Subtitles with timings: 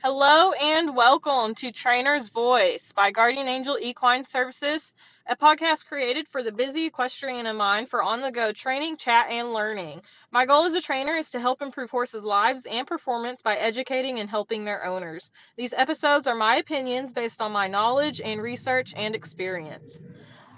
[0.00, 4.94] Hello and welcome to Trainer's Voice by Guardian Angel Equine Services,
[5.26, 9.26] a podcast created for the busy equestrian in mind for on the go training, chat,
[9.28, 10.00] and learning.
[10.30, 14.20] My goal as a trainer is to help improve horses' lives and performance by educating
[14.20, 15.32] and helping their owners.
[15.56, 19.98] These episodes are my opinions based on my knowledge and research and experience.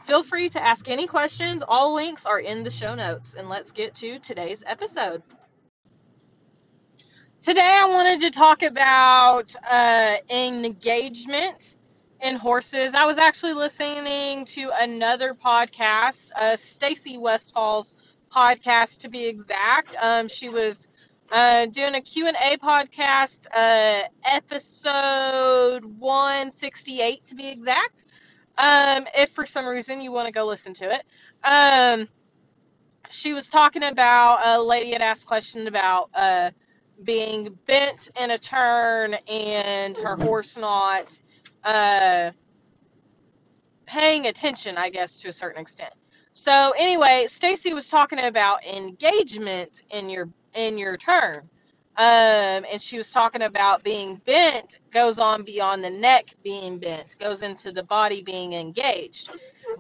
[0.05, 1.63] Feel free to ask any questions.
[1.67, 3.33] All links are in the show notes.
[3.33, 5.23] And let's get to today's episode.
[7.43, 11.75] Today, I wanted to talk about uh, engagement
[12.21, 12.95] in horses.
[12.95, 17.95] I was actually listening to another podcast, uh, Stacy Westfall's
[18.31, 19.97] podcast to be exact.
[19.99, 20.87] Um, she was
[21.33, 28.05] uh, doing a Q&A podcast, uh, episode 168 to be exact.
[28.59, 31.07] Um, if for some reason you want to go listen to it.
[31.43, 32.07] Um,
[33.09, 36.51] she was talking about, a lady had asked question about uh,
[37.05, 41.19] being bent in a turn and her horse not
[41.65, 42.33] uh,
[43.87, 45.93] paying attention, I guess, to a certain extent.
[46.33, 51.49] So anyway, Stacy was talking about engagement in your in your turn.
[51.97, 57.17] Um, and she was talking about being bent goes on beyond the neck being bent,
[57.19, 59.31] goes into the body being engaged.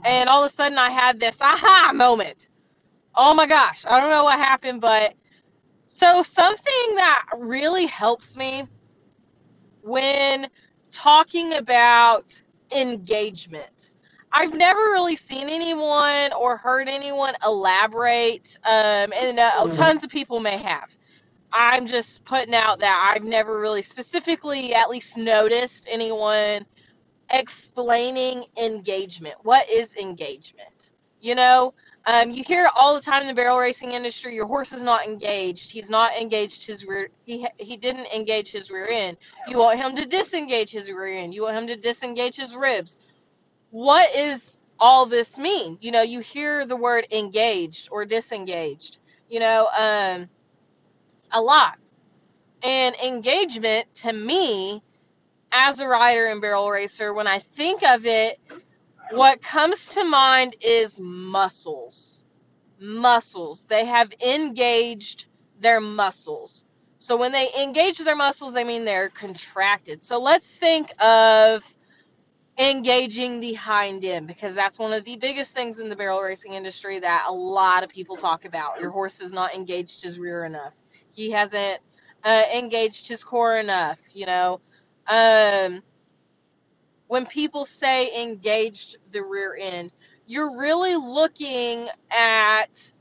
[0.05, 2.48] And all of a sudden I had this aha moment.
[3.14, 5.14] Oh my gosh, I don't know what happened, but
[5.92, 8.62] so something that really helps me
[9.83, 10.46] when
[10.92, 12.41] talking about
[12.74, 13.91] engagement.
[14.30, 20.38] I've never really seen anyone or heard anyone elaborate, um, and uh, tons of people
[20.38, 20.96] may have.
[21.52, 26.66] I'm just putting out that I've never really specifically, at least, noticed anyone
[27.33, 29.34] explaining engagement.
[29.42, 30.91] What is engagement?
[31.20, 31.74] You know,
[32.06, 34.34] um, you hear all the time in the barrel racing industry.
[34.34, 35.70] Your horse is not engaged.
[35.70, 37.10] He's not engaged his rear.
[37.26, 39.18] He he didn't engage his rear end.
[39.46, 41.34] You want him to disengage his rear end.
[41.34, 42.98] You want him to disengage his ribs.
[43.70, 45.78] What is all this mean?
[45.80, 48.98] You know, you hear the word engaged or disengaged.
[49.28, 50.28] You know, um,
[51.30, 51.78] a lot.
[52.62, 54.83] And engagement to me,
[55.52, 58.39] as a rider and barrel racer, when I think of it
[59.10, 62.24] what comes to mind is muscles.
[62.80, 63.64] Muscles.
[63.64, 65.26] They have engaged
[65.60, 66.64] their muscles.
[66.98, 70.02] So when they engage their muscles, they mean they're contracted.
[70.02, 71.64] So let's think of
[72.58, 76.52] engaging the hind end because that's one of the biggest things in the barrel racing
[76.52, 78.80] industry that a lot of people talk about.
[78.80, 80.74] Your horse has not engaged his rear enough.
[81.12, 81.80] He hasn't
[82.22, 84.60] uh, engaged his core enough, you know.
[85.06, 85.82] Um,
[87.10, 89.92] when people say engaged the rear end,
[90.28, 92.92] you're really looking at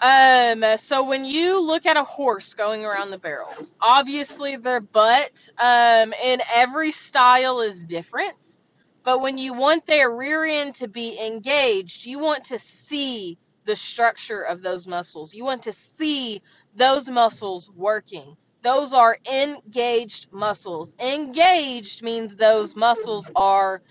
[0.00, 5.48] um so when you look at a horse going around the barrels, obviously their butt
[5.58, 8.56] um in every style is different.
[9.02, 13.74] But when you want their rear end to be engaged, you want to see the
[13.74, 15.34] structure of those muscles.
[15.34, 16.40] You want to see
[16.76, 18.36] those muscles working.
[18.62, 20.94] Those are engaged muscles.
[21.00, 23.82] Engaged means those muscles are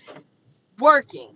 [0.78, 1.34] working.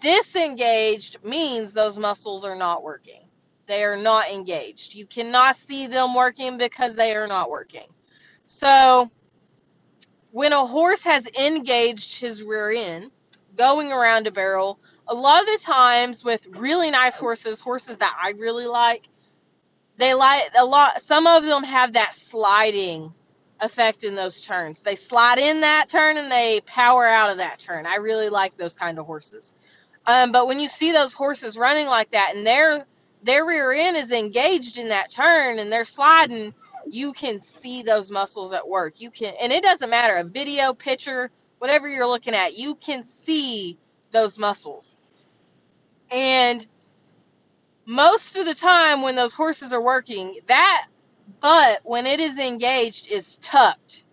[0.00, 3.28] Disengaged means those muscles are not working.
[3.66, 4.94] They are not engaged.
[4.94, 7.86] You cannot see them working because they are not working.
[8.46, 9.10] So,
[10.30, 13.10] when a horse has engaged his rear end,
[13.56, 18.16] going around a barrel, a lot of the times with really nice horses, horses that
[18.22, 19.08] I really like,
[19.98, 23.12] they like a lot some of them have that sliding
[23.60, 24.80] effect in those turns.
[24.80, 27.86] They slide in that turn and they power out of that turn.
[27.86, 29.52] I really like those kind of horses.
[30.06, 32.86] Um, but when you see those horses running like that and their
[33.24, 36.54] their rear end is engaged in that turn and they're sliding
[36.90, 39.00] you can see those muscles at work.
[39.00, 43.02] You can and it doesn't matter a video picture whatever you're looking at you can
[43.02, 43.76] see
[44.12, 44.96] those muscles.
[46.10, 46.64] And
[47.88, 50.86] most of the time when those horses are working, that
[51.40, 54.04] butt, when it is engaged, is tucked.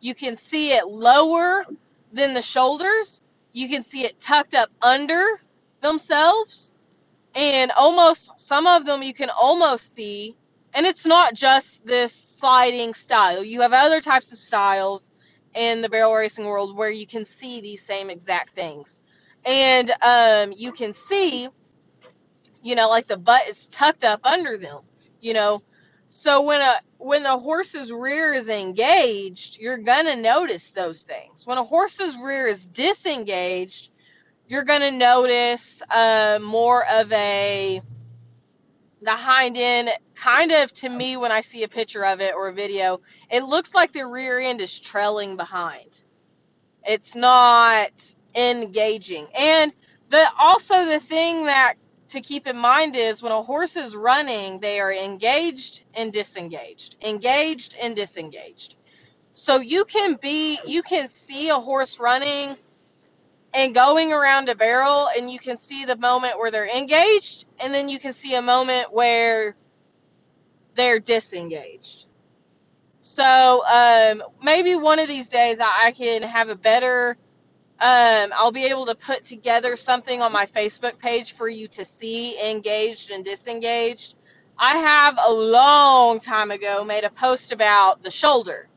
[0.00, 1.64] You can see it lower
[2.12, 3.22] than the shoulders.
[3.52, 5.24] You can see it tucked up under
[5.80, 6.74] themselves.
[7.34, 10.36] And almost, some of them you can almost see.
[10.74, 13.42] And it's not just this sliding style.
[13.42, 15.10] You have other types of styles
[15.54, 19.00] in the barrel racing world where you can see these same exact things.
[19.46, 21.48] And um, you can see
[22.62, 24.80] you know, like the butt is tucked up under them,
[25.20, 25.62] you know.
[26.08, 31.46] So when a when the horse's rear is engaged, you're gonna notice those things.
[31.46, 33.90] When a horse's rear is disengaged,
[34.46, 37.82] you're gonna notice uh, more of a
[39.00, 42.48] the hind end kind of to me when I see a picture of it or
[42.48, 43.00] a video,
[43.30, 46.02] it looks like the rear end is trailing behind.
[46.84, 47.92] It's not
[48.34, 49.28] engaging.
[49.38, 49.72] And
[50.10, 51.74] the also the thing that
[52.08, 56.96] to keep in mind is when a horse is running, they are engaged and disengaged.
[57.04, 58.76] Engaged and disengaged.
[59.34, 62.56] So you can be you can see a horse running
[63.54, 67.72] and going around a barrel and you can see the moment where they're engaged and
[67.72, 69.56] then you can see a moment where
[70.74, 72.06] they're disengaged.
[73.00, 77.16] So um, maybe one of these days I, I can have a better.
[77.80, 81.84] Um, I'll be able to put together something on my Facebook page for you to
[81.84, 84.16] see engaged and disengaged.
[84.58, 88.68] I have a long time ago made a post about the shoulder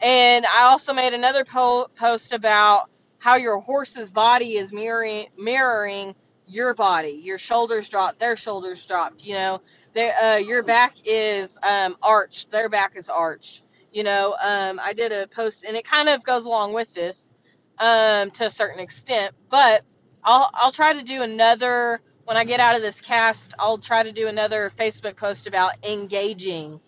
[0.00, 6.14] and I also made another po- post about how your horse's body is mirroring mirroring
[6.46, 7.20] your body.
[7.22, 9.26] Your shoulders dropped, their shoulders dropped.
[9.26, 9.62] You know,
[9.96, 13.62] uh, your back is um, arched, their back is arched.
[13.92, 17.32] You know, um, I did a post, and it kind of goes along with this
[17.78, 19.34] um, to a certain extent.
[19.48, 19.82] But
[20.22, 23.54] I'll I'll try to do another when I get out of this cast.
[23.58, 26.80] I'll try to do another Facebook post about engaging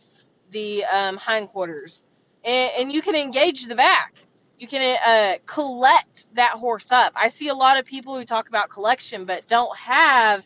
[0.50, 2.02] the um, hindquarters,
[2.44, 4.14] and, and you can engage the back.
[4.58, 7.12] You can uh, collect that horse up.
[7.14, 10.44] I see a lot of people who talk about collection, but don't have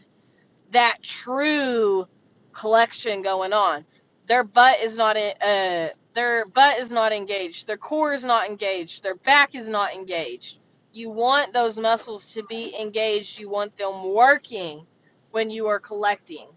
[0.73, 2.07] that true
[2.53, 3.87] collection going on.
[4.27, 7.67] Their butt is not uh, their butt is not engaged.
[7.67, 9.03] Their core is not engaged.
[9.03, 10.59] Their back is not engaged.
[10.93, 13.39] You want those muscles to be engaged.
[13.39, 14.87] You want them working
[15.31, 16.49] when you are collecting.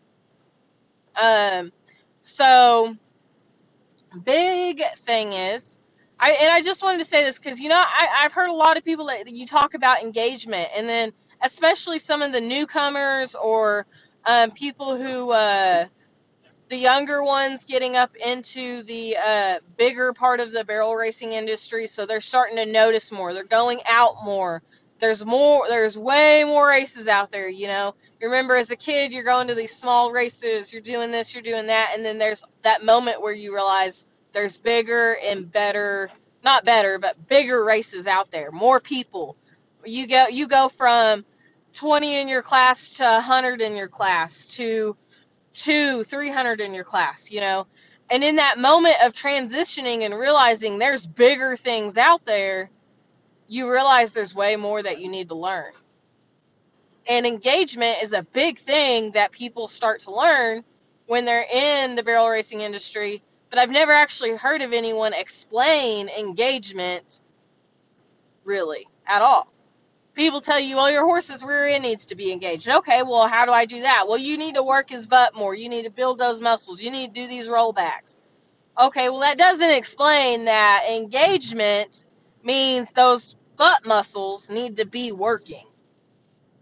[1.16, 1.72] Um,
[2.22, 2.96] so
[4.24, 5.80] big thing is
[6.20, 8.54] I and I just wanted to say this because you know I, I've heard a
[8.54, 11.12] lot of people that you talk about engagement and then
[11.42, 13.86] especially some of the newcomers or
[14.26, 15.86] um, people who uh,
[16.70, 21.88] the younger ones getting up into the uh, bigger part of the barrel racing industry
[21.88, 23.34] so they're starting to notice more.
[23.34, 24.62] They're going out more.
[25.00, 27.94] There's more there's way more races out there you know?
[28.22, 31.68] Remember as a kid you're going to these small races you're doing this you're doing
[31.68, 34.04] that and then there's that moment where you realize
[34.34, 36.10] there's bigger and better
[36.44, 39.38] not better but bigger races out there more people.
[39.86, 41.26] You go you go from
[41.76, 44.96] 20 in your class to 100 in your class to
[45.56, 47.68] two, 300 in your class, you know?
[48.10, 52.70] And in that moment of transitioning and realizing there's bigger things out there,
[53.48, 55.72] you realize there's way more that you need to learn.
[57.08, 60.64] And engagement is a big thing that people start to learn
[61.08, 63.22] when they're in the barrel racing industry.
[63.50, 67.22] But I've never actually heard of anyone explain engagement
[68.44, 69.55] really at all
[70.16, 72.68] people tell you, well, your horse's rear end needs to be engaged.
[72.68, 74.08] Okay, well, how do I do that?
[74.08, 75.54] Well, you need to work his butt more.
[75.54, 76.82] You need to build those muscles.
[76.82, 78.22] You need to do these rollbacks.
[78.80, 82.06] Okay, well, that doesn't explain that engagement
[82.44, 85.66] means those butt muscles need to be working.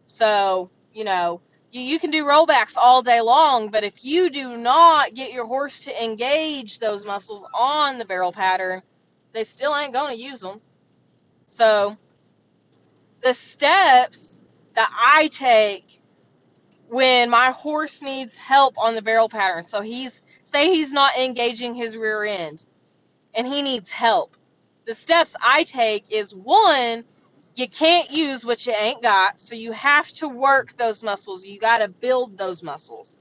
[0.08, 1.42] So, you know,
[1.72, 5.46] you, you can do rollbacks all day long, but if you do not get your
[5.46, 8.84] horse to engage those muscles on the barrel pattern,
[9.34, 10.62] they still ain't going to use them.
[11.48, 11.98] So,
[13.24, 14.42] the steps
[14.76, 16.02] that I take
[16.90, 19.64] when my horse needs help on the barrel pattern.
[19.64, 22.64] So he's say he's not engaging his rear end
[23.34, 24.36] and he needs help.
[24.86, 27.06] The steps I take is one,
[27.56, 31.46] you can't use what you ain't got, so you have to work those muscles.
[31.46, 33.18] You got to build those muscles.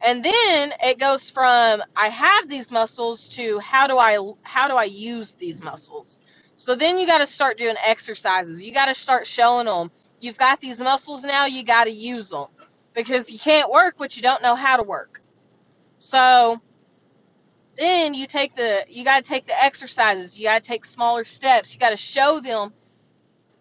[0.00, 4.74] And then it goes from I have these muscles to how do I how do
[4.74, 6.18] I use these muscles?
[6.56, 8.62] So then you got to start doing exercises.
[8.62, 12.30] You got to start showing them you've got these muscles now, you got to use
[12.30, 12.46] them
[12.94, 15.20] because you can't work what you don't know how to work.
[15.98, 16.60] So
[17.76, 20.38] then you take the you got to take the exercises.
[20.38, 21.74] You got to take smaller steps.
[21.74, 22.72] You got to show them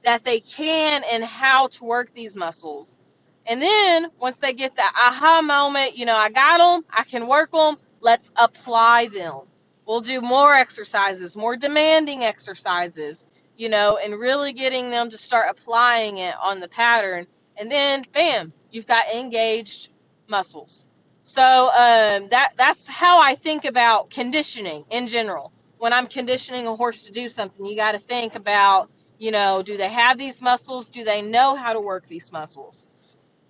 [0.04, 2.98] that they can and how to work these muscles.
[3.46, 7.28] And then once they get that aha moment, you know, I got them, I can
[7.28, 9.42] work them, let's apply them.
[9.86, 13.24] We'll do more exercises, more demanding exercises,
[13.56, 17.28] you know, and really getting them to start applying it on the pattern.
[17.58, 19.90] And then, bam, you've got engaged
[20.28, 20.86] muscles.
[21.24, 25.52] So um, that that's how I think about conditioning in general.
[25.78, 29.62] When I'm conditioning a horse to do something, you got to think about, you know,
[29.62, 30.90] do they have these muscles?
[30.90, 32.88] Do they know how to work these muscles?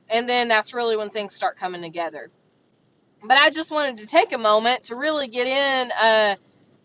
[0.09, 2.29] And then that's really when things start coming together.
[3.27, 6.35] But I just wanted to take a moment to really get in, uh,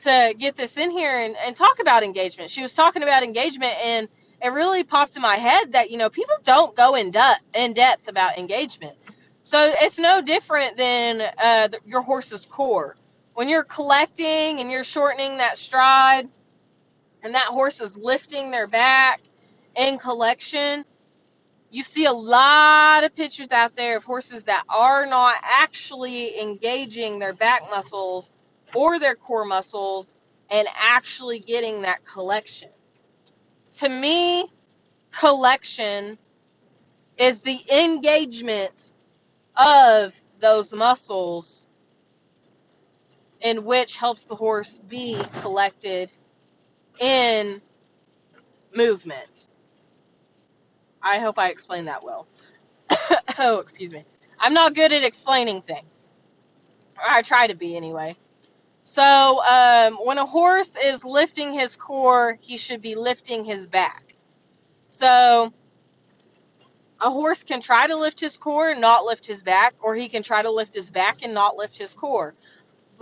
[0.00, 2.50] to get this in here and, and talk about engagement.
[2.50, 4.08] She was talking about engagement, and
[4.42, 7.74] it really popped in my head that, you know, people don't go in, depth in
[7.74, 8.96] depth about engagement.
[9.42, 12.96] So it's no different than uh, your horse's core.
[13.34, 16.28] When you're collecting and you're shortening that stride,
[17.22, 19.20] and that horse is lifting their back
[19.76, 20.84] in collection,
[21.70, 27.18] you see a lot of pictures out there of horses that are not actually engaging
[27.18, 28.34] their back muscles
[28.74, 30.16] or their core muscles
[30.50, 32.68] and actually getting that collection.
[33.74, 34.50] To me,
[35.12, 36.18] collection
[37.16, 38.88] is the engagement
[39.56, 41.68] of those muscles
[43.40, 46.10] in which helps the horse be collected
[46.98, 47.60] in
[48.74, 49.46] movement.
[51.02, 52.26] I hope I explained that well.
[53.38, 54.04] oh, excuse me.
[54.38, 56.08] I'm not good at explaining things.
[57.02, 58.16] I try to be anyway.
[58.82, 64.14] So, um, when a horse is lifting his core, he should be lifting his back.
[64.88, 65.52] So,
[67.00, 70.08] a horse can try to lift his core and not lift his back, or he
[70.08, 72.34] can try to lift his back and not lift his core.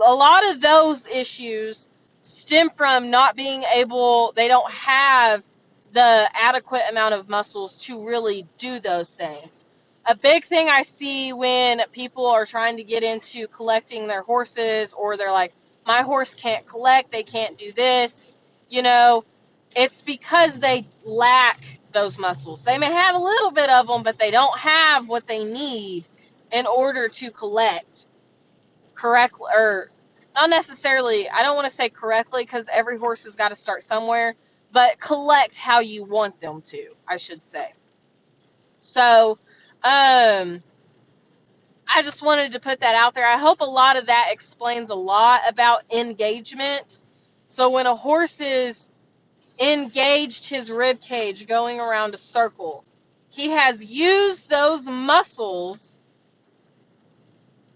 [0.05, 1.88] A lot of those issues
[2.21, 5.43] stem from not being able, they don't have
[5.92, 9.64] the adequate amount of muscles to really do those things.
[10.04, 14.95] A big thing I see when people are trying to get into collecting their horses,
[14.95, 15.52] or they're like,
[15.87, 18.33] my horse can't collect, they can't do this,
[18.68, 19.25] you know,
[19.76, 21.61] it's because they lack
[21.92, 22.62] those muscles.
[22.62, 26.04] They may have a little bit of them, but they don't have what they need
[26.52, 28.07] in order to collect
[28.95, 29.90] correctly, or
[30.35, 33.83] not necessarily, I don't want to say correctly because every horse has got to start
[33.83, 34.35] somewhere,
[34.72, 37.72] but collect how you want them to, I should say.
[38.80, 39.38] So,
[39.82, 40.62] um,
[41.90, 43.26] I just wanted to put that out there.
[43.26, 47.00] I hope a lot of that explains a lot about engagement.
[47.46, 48.88] So when a horse is
[49.58, 52.84] engaged his rib cage going around a circle,
[53.30, 55.98] he has used those muscles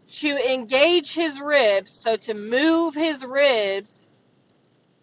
[0.09, 4.09] to engage his ribs, so to move his ribs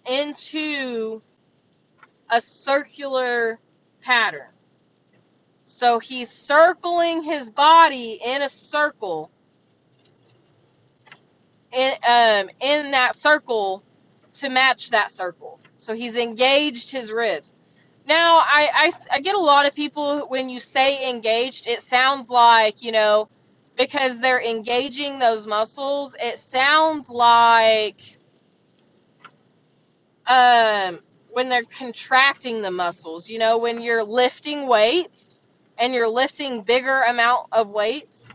[0.05, 1.22] into
[2.30, 3.60] a circular
[4.02, 4.48] pattern.
[5.66, 9.30] So he's circling his body in a circle.
[11.72, 13.84] In, um, in that circle
[14.36, 15.60] to match that circle.
[15.78, 17.56] So he's engaged his ribs.
[18.08, 22.30] Now, I, I, I get a lot of people when you say engaged, it sounds
[22.30, 23.30] like, you know,
[23.78, 28.02] because they're engaging those muscles, it sounds like
[30.26, 31.00] um,
[31.32, 35.42] when they're contracting the muscles, you know, when you're lifting weights
[35.78, 38.34] and you're lifting bigger amount of weights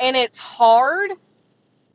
[0.00, 1.12] and it's hard,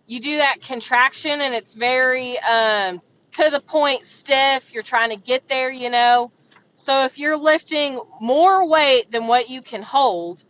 [0.08, 3.02] you do that contraction and it's very um,
[3.34, 4.74] to the point stiff.
[4.74, 6.32] You're trying to get there, you know.
[6.76, 10.44] So if you're lifting more weight than what you can hold,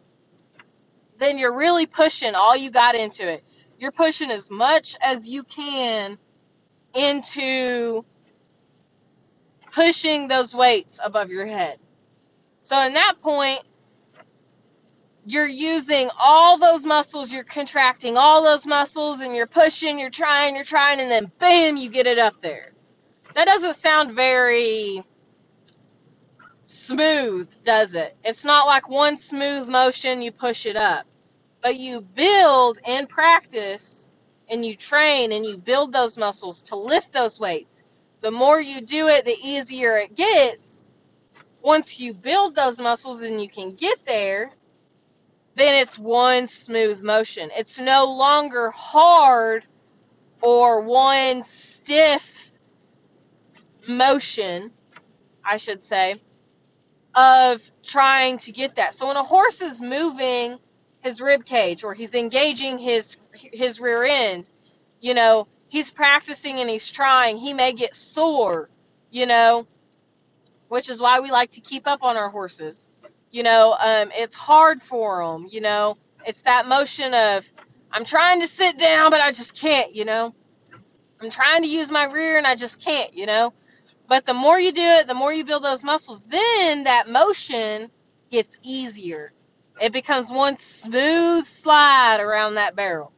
[1.19, 3.43] then you're really pushing all you got into it.
[3.79, 6.17] You're pushing as much as you can
[6.95, 8.05] into
[9.79, 11.79] pushing those weights above your head.
[12.59, 13.61] So in that point,
[15.25, 20.55] you're using all those muscles, you're contracting all those muscles, and you're pushing, you're trying,
[20.55, 22.73] you're trying, and then bam, you get it up there.
[23.35, 25.01] That doesn't sound very
[26.63, 28.17] smooth, does it?
[28.25, 31.05] It's not like one smooth motion, you push it up.
[31.61, 34.09] But you build in practice
[34.49, 37.81] and you train and you build those muscles to lift those weights.
[38.21, 40.81] The more you do it, the easier it gets.
[41.61, 44.51] Once you build those muscles and you can get there,
[45.55, 47.49] then it's one smooth motion.
[47.55, 49.65] It's no longer hard
[50.41, 52.51] or one stiff
[53.87, 54.71] motion,
[55.43, 56.15] I should say,
[57.15, 58.93] of trying to get that.
[58.93, 60.57] So when a horse is moving
[61.01, 64.49] his rib cage or he's engaging his his rear end,
[65.01, 68.69] you know, he's practicing and he's trying, he may get sore,
[69.09, 69.65] you know,
[70.67, 72.85] which is why we like to keep up on our horses.
[73.31, 75.97] You know, um, it's hard for them, you know.
[76.25, 77.45] It's that motion of
[77.91, 80.33] I'm trying to sit down but I just can't, you know.
[81.21, 83.53] I'm trying to use my rear and I just can't, you know.
[84.07, 87.91] But the more you do it, the more you build those muscles, then that motion
[88.31, 89.31] gets easier.
[89.79, 93.11] It becomes one smooth slide around that barrel.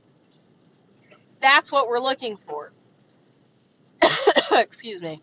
[1.41, 2.71] That's what we're looking for.
[4.51, 5.21] Excuse me.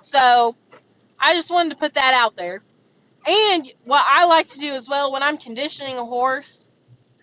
[0.00, 0.56] So,
[1.18, 2.62] I just wanted to put that out there.
[3.26, 6.68] And what I like to do as well when I'm conditioning a horse,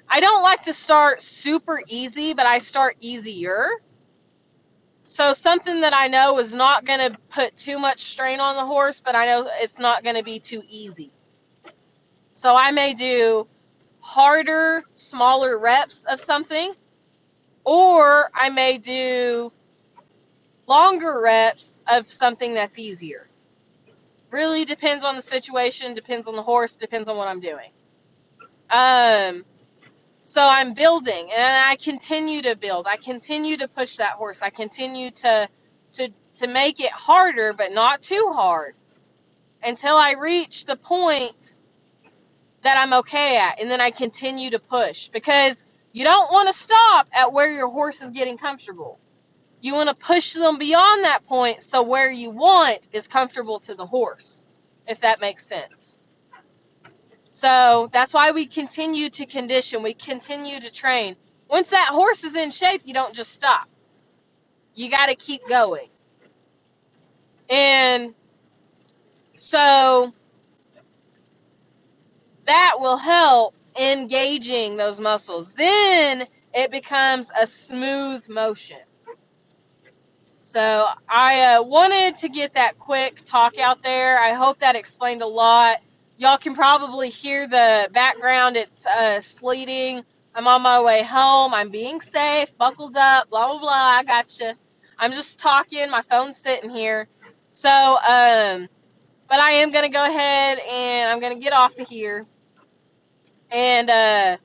[0.08, 3.68] I don't like to start super easy, but I start easier.
[5.04, 8.66] So something that I know is not going to put too much strain on the
[8.66, 11.12] horse, but I know it's not going to be too easy.
[12.32, 13.48] So I may do
[14.00, 16.74] harder, smaller reps of something,
[17.66, 19.52] or I may do
[20.68, 23.28] longer reps of something that's easier.
[24.32, 27.72] Really depends on the situation, depends on the horse, depends on what I'm doing.
[28.70, 29.46] Um,
[30.20, 32.88] so I'm building and I continue to build.
[32.88, 34.42] I continue to push that horse.
[34.42, 35.50] I continue to
[35.94, 38.76] to to make it harder but not too hard
[39.64, 41.56] until I reach the point
[42.64, 46.54] that I'm okay at and then I continue to push because you don't want to
[46.54, 49.00] stop at where your horse is getting comfortable.
[49.62, 53.76] You want to push them beyond that point so where you want is comfortable to
[53.76, 54.48] the horse,
[54.88, 55.98] if that makes sense.
[57.32, 61.16] So that's why we continue to condition, we continue to train.
[61.50, 63.68] Once that horse is in shape, you don't just stop.
[64.76, 65.90] You got to keep going.
[67.50, 68.14] And
[69.38, 70.14] so
[72.46, 75.54] that will help engaging those muscles.
[75.54, 78.78] Then it becomes a smooth motion.
[80.42, 84.20] So I uh, wanted to get that quick talk out there.
[84.20, 85.78] I hope that explained a lot.
[86.18, 88.58] Y'all can probably hear the background.
[88.58, 90.04] It's uh, sleeting.
[90.34, 91.54] I'm on my way home.
[91.54, 93.70] I'm being safe, buckled up, blah, blah, blah.
[93.70, 94.56] I gotcha.
[94.98, 95.90] I'm just talking.
[95.90, 97.08] My phone's sitting here.
[97.52, 98.70] So, um,
[99.30, 102.26] but I am going to go ahead and I'm going to get off of here.
[103.52, 104.38] And uh,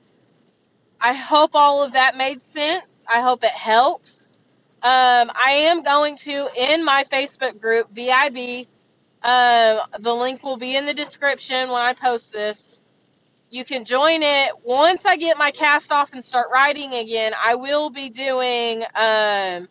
[1.00, 3.06] I hope all of that made sense.
[3.12, 4.32] I hope it helps.
[4.82, 8.68] Um, I am going to, in my Facebook group, VIP,
[9.22, 12.78] uh, the link will be in the description when I post this.
[13.50, 14.52] You can join it.
[14.64, 19.68] Once I get my cast off and start riding again, I will be doing um,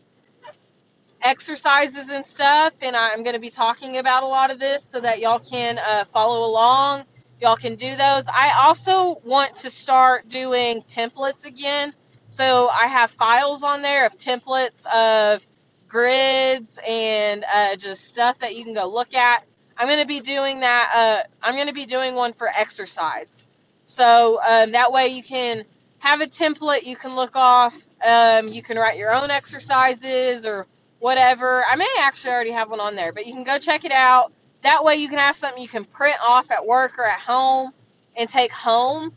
[1.22, 5.00] exercises and stuff, and I'm going to be talking about a lot of this so
[5.02, 7.06] that y'all can uh, follow along.
[7.44, 8.30] Y'all can do those.
[8.30, 11.94] I also want to start doing templates again.
[12.30, 15.46] So I have files on there of templates of
[15.90, 19.44] grids and uh, just stuff that you can go look at.
[19.76, 20.92] I'm going to be doing that.
[20.96, 23.44] Uh, I'm going to be doing one for exercise.
[23.84, 25.66] So um, that way you can
[26.00, 27.76] have a template you can look off.
[28.06, 30.66] Um, you can write your own exercises or
[31.00, 31.66] whatever.
[31.70, 34.32] I may actually already have one on there, but you can go check it out.
[34.64, 37.72] That way you can have something you can print off at work or at home
[38.16, 39.14] and take home.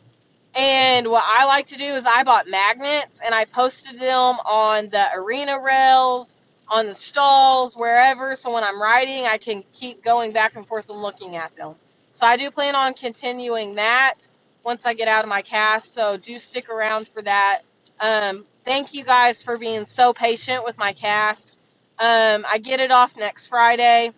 [0.53, 4.89] And what I like to do is I bought magnets and I posted them on
[4.89, 6.35] the arena rails,
[6.67, 8.35] on the stalls, wherever.
[8.35, 11.75] So when I'm riding, I can keep going back and forth and looking at them.
[12.11, 14.27] So I do plan on continuing that
[14.63, 15.93] once I get out of my cast.
[15.93, 17.61] So do stick around for that.
[17.99, 21.59] Um, thank you guys for being so patient with my cast.
[21.99, 24.11] Um, I get it off next Friday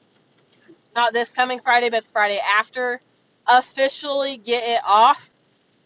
[0.95, 2.99] not this coming Friday, but the Friday after,
[3.47, 5.31] officially get it off.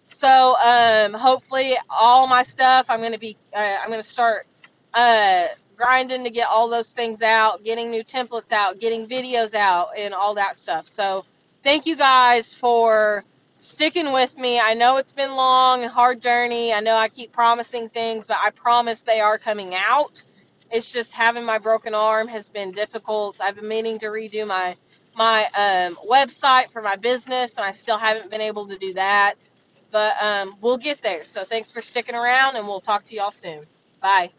[0.06, 4.46] So um, hopefully, all my stuff I'm gonna be uh, I'm gonna start
[4.94, 9.90] uh, grinding to get all those things out, getting new templates out, getting videos out,
[9.98, 10.88] and all that stuff.
[10.88, 11.26] So
[11.64, 13.24] thank you guys for
[13.56, 14.60] sticking with me.
[14.60, 16.74] I know it's been long and hard journey.
[16.74, 20.24] I know I keep promising things, but I promise they are coming out.
[20.72, 23.40] It's just having my broken arm has been difficult.
[23.42, 24.76] I've been meaning to redo my
[25.16, 29.48] my um, website for my business, and I still haven't been able to do that.
[29.92, 31.24] But um, we'll get there.
[31.24, 33.66] So thanks for sticking around, and we'll talk to y'all soon.
[34.02, 34.32] Bye.